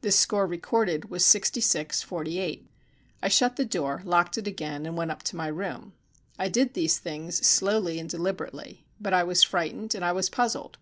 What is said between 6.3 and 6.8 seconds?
I did